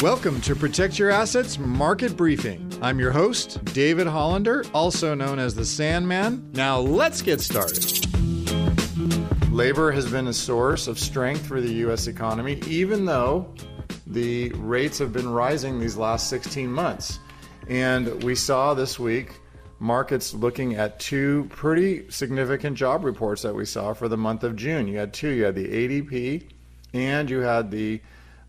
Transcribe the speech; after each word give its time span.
Welcome 0.00 0.40
to 0.42 0.56
Protect 0.56 0.98
Your 0.98 1.10
Assets 1.10 1.58
Market 1.58 2.16
Briefing. 2.16 2.72
I'm 2.80 2.98
your 2.98 3.10
host, 3.10 3.62
David 3.74 4.06
Hollander, 4.06 4.64
also 4.72 5.14
known 5.14 5.38
as 5.38 5.54
the 5.54 5.66
Sandman. 5.66 6.52
Now 6.54 6.78
let's 6.78 7.20
get 7.20 7.42
started. 7.42 8.06
Labor 9.52 9.92
has 9.92 10.10
been 10.10 10.28
a 10.28 10.32
source 10.32 10.86
of 10.86 10.98
strength 10.98 11.44
for 11.46 11.60
the 11.60 11.72
U.S. 11.74 12.06
economy, 12.06 12.62
even 12.66 13.04
though 13.04 13.52
the 14.06 14.48
rates 14.54 14.98
have 14.98 15.12
been 15.12 15.28
rising 15.28 15.78
these 15.78 15.98
last 15.98 16.30
16 16.30 16.72
months. 16.72 17.18
And 17.68 18.22
we 18.22 18.34
saw 18.34 18.72
this 18.72 18.98
week 18.98 19.38
markets 19.78 20.34
looking 20.34 20.74
at 20.74 20.98
two 20.98 21.46
pretty 21.50 22.10
significant 22.10 22.76
job 22.76 23.04
reports 23.04 23.42
that 23.42 23.54
we 23.54 23.64
saw 23.64 23.92
for 23.92 24.08
the 24.08 24.16
month 24.16 24.44
of 24.44 24.56
June. 24.56 24.88
You 24.88 24.98
had 24.98 25.12
two 25.12 25.30
you 25.30 25.44
had 25.44 25.54
the 25.54 25.66
ADP 25.66 26.44
and 26.92 27.30
you 27.30 27.40
had 27.40 27.70
the 27.70 28.00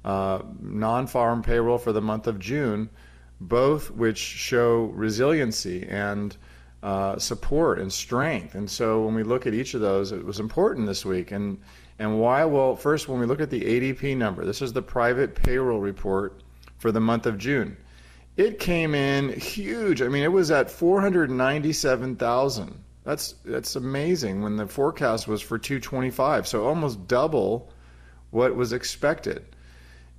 uh, 0.04 0.40
non 0.60 1.08
farm 1.08 1.44
payroll 1.44 1.78
for 1.78 1.92
the 1.92 2.02
month 2.02 2.28
of 2.28 2.40
June, 2.40 2.90
both 3.40 3.92
which 3.92 4.18
show 4.18 4.86
resiliency 4.86 5.86
and 5.88 6.36
uh, 6.82 7.20
support 7.20 7.80
and 7.80 7.92
strength. 7.92 8.56
And 8.56 8.70
so 8.70 9.04
when 9.06 9.14
we 9.14 9.24
look 9.24 9.46
at 9.46 9.54
each 9.54 9.74
of 9.74 9.82
those, 9.82 10.12
it 10.12 10.26
was 10.26 10.40
important 10.40 10.88
this 10.88 11.06
week. 11.06 11.32
And 11.32 11.60
and 12.00 12.20
why? 12.20 12.46
Well, 12.46 12.78
first, 12.78 13.10
when 13.10 13.20
we 13.20 13.26
look 13.26 13.42
at 13.42 13.50
the 13.50 13.62
ADP 13.62 14.16
number, 14.16 14.46
this 14.46 14.62
is 14.62 14.72
the 14.72 14.82
private 14.82 15.36
payroll 15.36 15.82
report 15.82 16.42
for 16.78 16.94
the 16.94 17.02
month 17.02 17.26
of 17.26 17.38
June. 17.38 17.76
It 18.40 18.58
came 18.58 18.96
in 18.96 19.38
huge. 19.38 20.02
I 20.02 20.08
mean, 20.08 20.24
it 20.24 20.32
was 20.32 20.50
at 20.50 20.72
497,000. 20.72 22.84
That's 23.04 23.34
that's 23.44 23.76
amazing 23.76 24.42
when 24.42 24.56
the 24.56 24.66
forecast 24.66 25.28
was 25.28 25.42
for 25.42 25.58
225, 25.58 26.48
so 26.48 26.66
almost 26.66 27.06
double 27.06 27.70
what 28.30 28.56
was 28.56 28.72
expected. 28.72 29.44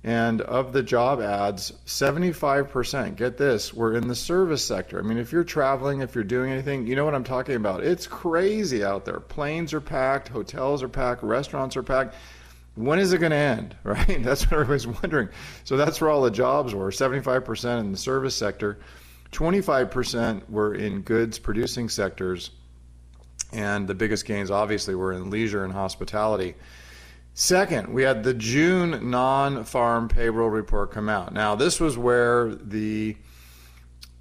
And 0.03 0.41
of 0.41 0.71
the 0.71 0.83
job 0.83 1.19
ads, 1.19 1.73
75%, 1.87 3.15
get 3.15 3.37
this, 3.37 3.73
were 3.73 3.95
in 3.95 4.07
the 4.07 4.13
service 4.13 4.63
sector. 4.63 4.99
I 4.99 5.01
mean, 5.01 5.17
if 5.17 5.31
you're 5.31 5.43
traveling, 5.43 6.01
if 6.01 6.13
you're 6.13 6.23
doing 6.23 6.51
anything, 6.51 6.85
you 6.85 6.95
know 6.95 7.05
what 7.05 7.15
I'm 7.15 7.23
talking 7.23 7.55
about. 7.55 7.83
It's 7.83 8.05
crazy 8.05 8.83
out 8.83 9.03
there. 9.03 9.19
Planes 9.19 9.73
are 9.73 9.81
packed, 9.81 10.27
hotels 10.27 10.83
are 10.83 10.89
packed, 10.89 11.23
restaurants 11.23 11.75
are 11.75 11.81
packed. 11.81 12.13
When 12.75 12.99
is 12.99 13.11
it 13.13 13.17
going 13.17 13.31
to 13.31 13.37
end, 13.37 13.75
right? 13.83 14.23
That's 14.23 14.45
what 14.45 14.53
everybody's 14.53 14.87
wondering. 14.87 15.29
So 15.63 15.77
that's 15.77 15.99
where 15.99 16.09
all 16.09 16.21
the 16.21 16.31
jobs 16.31 16.73
were 16.73 16.89
75% 16.89 17.79
in 17.79 17.91
the 17.91 17.97
service 17.97 18.35
sector, 18.35 18.79
25% 19.31 20.49
were 20.49 20.75
in 20.75 21.01
goods 21.01 21.39
producing 21.39 21.89
sectors, 21.89 22.51
and 23.53 23.87
the 23.87 23.95
biggest 23.95 24.25
gains 24.25 24.51
obviously 24.51 24.95
were 24.95 25.13
in 25.13 25.29
leisure 25.29 25.63
and 25.63 25.73
hospitality. 25.73 26.55
Second, 27.33 27.93
we 27.93 28.03
had 28.03 28.23
the 28.23 28.33
June 28.33 29.09
non 29.09 29.63
farm 29.63 30.09
payroll 30.09 30.49
report 30.49 30.91
come 30.91 31.07
out. 31.07 31.33
Now, 31.33 31.55
this 31.55 31.79
was 31.79 31.97
where 31.97 32.53
the 32.53 33.15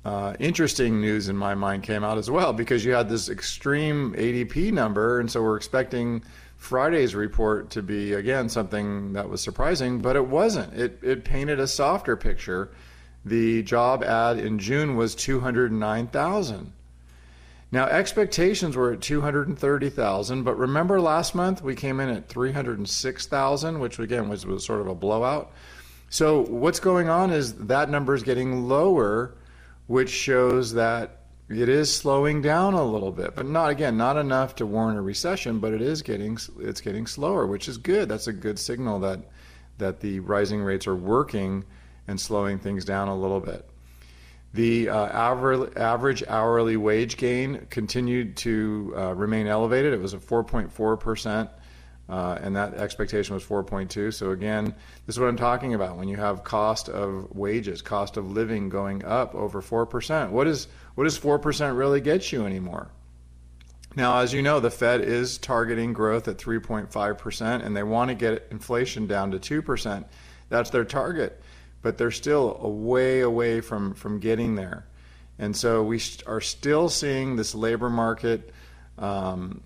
uh, 0.04 0.34
interesting 0.38 1.00
news 1.00 1.28
in 1.28 1.36
my 1.36 1.54
mind 1.54 1.82
came 1.82 2.02
out 2.04 2.18
as 2.18 2.30
well 2.30 2.52
because 2.52 2.84
you 2.84 2.92
had 2.92 3.08
this 3.08 3.28
extreme 3.28 4.14
ADP 4.14 4.72
number, 4.72 5.20
and 5.20 5.30
so 5.30 5.42
we're 5.42 5.56
expecting 5.56 6.22
Friday's 6.56 7.14
report 7.14 7.70
to 7.70 7.82
be 7.82 8.14
again 8.14 8.48
something 8.48 9.12
that 9.14 9.28
was 9.28 9.40
surprising, 9.40 9.98
but 9.98 10.16
it 10.16 10.26
wasn't. 10.26 10.72
It 10.74 10.98
it 11.02 11.24
painted 11.24 11.60
a 11.60 11.66
softer 11.66 12.16
picture. 12.16 12.70
The 13.24 13.62
job 13.62 14.02
ad 14.02 14.38
in 14.38 14.58
June 14.58 14.96
was 14.96 15.14
209,000. 15.14 16.72
Now, 17.72 17.86
expectations 17.86 18.76
were 18.76 18.92
at 18.92 19.00
230,000, 19.00 20.42
but 20.42 20.58
remember 20.58 21.00
last 21.00 21.34
month 21.34 21.62
we 21.62 21.76
came 21.76 22.00
in 22.00 22.08
at 22.08 22.28
306,000, 22.28 23.78
which 23.78 23.98
again 23.98 24.28
was, 24.28 24.44
was 24.44 24.64
sort 24.64 24.80
of 24.80 24.88
a 24.88 24.94
blowout. 24.94 25.52
So, 26.08 26.40
what's 26.40 26.80
going 26.80 27.08
on 27.08 27.30
is 27.30 27.54
that 27.54 27.88
number 27.88 28.14
is 28.14 28.24
getting 28.24 28.68
lower, 28.68 29.34
which 29.90 30.08
shows 30.08 30.74
that 30.74 31.16
it 31.48 31.68
is 31.68 31.92
slowing 31.92 32.40
down 32.40 32.74
a 32.74 32.84
little 32.84 33.10
bit, 33.10 33.34
but 33.34 33.44
not 33.44 33.70
again, 33.70 33.96
not 33.96 34.16
enough 34.16 34.54
to 34.54 34.64
warrant 34.64 34.96
a 34.96 35.02
recession, 35.02 35.58
but 35.58 35.72
it 35.74 35.82
is 35.82 36.00
getting 36.00 36.38
it's 36.60 36.80
getting 36.80 37.08
slower, 37.08 37.44
which 37.44 37.68
is 37.68 37.76
good. 37.76 38.08
That's 38.08 38.28
a 38.28 38.32
good 38.32 38.56
signal 38.56 39.00
that 39.00 39.18
that 39.78 39.98
the 39.98 40.20
rising 40.20 40.62
rates 40.62 40.86
are 40.86 40.94
working 40.94 41.64
and 42.06 42.20
slowing 42.20 42.60
things 42.60 42.84
down 42.84 43.08
a 43.08 43.18
little 43.18 43.40
bit. 43.40 43.68
The 44.54 44.90
uh, 44.90 45.06
average, 45.06 45.76
average 45.76 46.22
hourly 46.28 46.76
wage 46.76 47.16
gain 47.16 47.66
continued 47.68 48.36
to 48.38 48.94
uh, 48.96 49.14
remain 49.16 49.48
elevated. 49.48 49.92
It 49.92 50.00
was 50.00 50.14
a 50.14 50.18
4.4%, 50.18 51.50
uh, 52.10 52.38
and 52.42 52.56
that 52.56 52.74
expectation 52.74 53.34
was 53.34 53.44
4.2. 53.44 54.12
So, 54.12 54.30
again, 54.30 54.74
this 55.06 55.14
is 55.16 55.20
what 55.20 55.28
I'm 55.28 55.36
talking 55.36 55.74
about. 55.74 55.96
When 55.96 56.08
you 56.08 56.16
have 56.16 56.44
cost 56.44 56.88
of 56.88 57.30
wages, 57.34 57.80
cost 57.80 58.16
of 58.16 58.30
living 58.30 58.68
going 58.68 59.04
up 59.04 59.34
over 59.34 59.62
4%, 59.62 60.30
what, 60.30 60.46
is, 60.46 60.66
what 60.96 61.04
does 61.04 61.18
4% 61.18 61.76
really 61.76 62.00
get 62.00 62.32
you 62.32 62.44
anymore? 62.44 62.90
Now, 63.96 64.18
as 64.18 64.32
you 64.32 64.42
know, 64.42 64.60
the 64.60 64.70
Fed 64.70 65.00
is 65.00 65.38
targeting 65.38 65.92
growth 65.92 66.28
at 66.28 66.38
3.5%, 66.38 67.64
and 67.64 67.76
they 67.76 67.82
want 67.82 68.08
to 68.08 68.14
get 68.14 68.46
inflation 68.50 69.06
down 69.06 69.30
to 69.32 69.62
2%. 69.62 70.04
That's 70.48 70.70
their 70.70 70.84
target 70.84 71.40
but 71.82 71.98
they're 71.98 72.10
still 72.10 72.58
a 72.60 72.68
way 72.68 73.20
away 73.20 73.60
from, 73.60 73.94
from 73.94 74.18
getting 74.18 74.54
there. 74.54 74.86
And 75.38 75.56
so 75.56 75.82
we 75.82 76.00
are 76.26 76.40
still 76.40 76.88
seeing 76.88 77.36
this 77.36 77.54
labor 77.54 77.88
market, 77.88 78.52
um, 79.00 79.62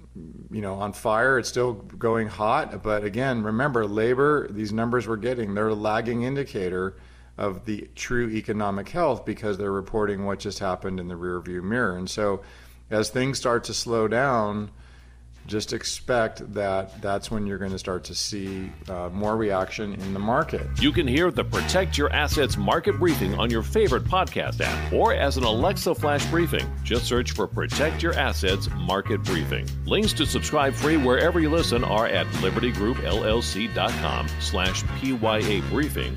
you 0.50 0.62
know, 0.62 0.74
on 0.74 0.92
fire. 0.92 1.38
It's 1.38 1.48
still 1.48 1.74
going 1.74 2.28
hot. 2.28 2.82
But 2.82 3.04
again, 3.04 3.42
remember, 3.42 3.84
labor, 3.84 4.48
these 4.48 4.72
numbers 4.72 5.06
we're 5.06 5.16
getting, 5.16 5.54
they're 5.54 5.68
a 5.68 5.74
lagging 5.74 6.22
indicator 6.22 6.96
of 7.36 7.64
the 7.66 7.88
true 7.96 8.30
economic 8.30 8.88
health 8.88 9.26
because 9.26 9.58
they're 9.58 9.72
reporting 9.72 10.24
what 10.24 10.38
just 10.38 10.60
happened 10.60 11.00
in 11.00 11.08
the 11.08 11.16
rearview 11.16 11.62
mirror. 11.62 11.96
And 11.96 12.08
so 12.08 12.42
as 12.90 13.10
things 13.10 13.38
start 13.38 13.64
to 13.64 13.74
slow 13.74 14.06
down, 14.06 14.70
just 15.46 15.72
expect 15.72 16.52
that 16.54 17.00
that's 17.02 17.30
when 17.30 17.46
you're 17.46 17.58
going 17.58 17.70
to 17.70 17.78
start 17.78 18.04
to 18.04 18.14
see 18.14 18.70
uh, 18.88 19.10
more 19.12 19.36
reaction 19.36 19.94
in 19.94 20.12
the 20.12 20.18
market. 20.18 20.66
You 20.80 20.92
can 20.92 21.06
hear 21.06 21.30
the 21.30 21.44
Protect 21.44 21.98
Your 21.98 22.12
Assets 22.12 22.56
market 22.56 22.98
briefing 22.98 23.38
on 23.38 23.50
your 23.50 23.62
favorite 23.62 24.04
podcast 24.04 24.60
app 24.60 24.92
or 24.92 25.14
as 25.14 25.36
an 25.36 25.44
Alexa 25.44 25.94
flash 25.94 26.24
briefing. 26.26 26.66
Just 26.82 27.06
search 27.06 27.32
for 27.32 27.46
Protect 27.46 28.02
Your 28.02 28.14
Assets 28.14 28.68
market 28.76 29.22
briefing. 29.22 29.66
Links 29.84 30.12
to 30.14 30.26
subscribe 30.26 30.74
free 30.74 30.96
wherever 30.96 31.40
you 31.40 31.50
listen 31.50 31.84
are 31.84 32.06
at 32.06 32.26
libertygroupllc.com 32.26 34.28
slash 34.40 34.82
PYA 35.00 35.62
briefing. 35.70 36.16